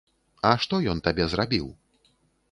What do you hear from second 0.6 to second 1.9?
што ён табе зрабіў?